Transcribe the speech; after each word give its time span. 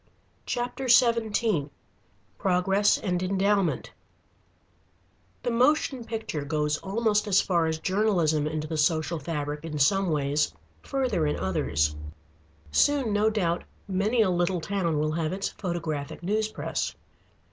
CHAPTER 0.47 0.87
XVII 0.87 1.69
PROGRESS 2.39 2.97
AND 2.97 3.21
ENDOWMENT 3.21 3.91
The 5.43 5.51
moving 5.51 6.03
picture 6.05 6.43
goes 6.43 6.77
almost 6.79 7.27
as 7.27 7.39
far 7.39 7.67
as 7.67 7.77
journalism 7.77 8.47
into 8.47 8.67
the 8.67 8.77
social 8.77 9.19
fabric 9.19 9.63
in 9.63 9.77
some 9.77 10.09
ways, 10.09 10.55
further 10.81 11.27
in 11.27 11.35
others. 11.37 11.95
Soon, 12.71 13.13
no 13.13 13.29
doubt, 13.29 13.63
many 13.87 14.23
a 14.23 14.31
little 14.31 14.59
town 14.59 14.97
will 14.97 15.11
have 15.11 15.33
its 15.33 15.49
photographic 15.49 16.23
news 16.23 16.47
press. 16.47 16.95